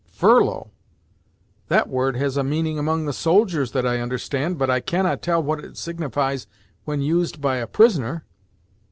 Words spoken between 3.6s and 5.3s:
that I understand; but I cannot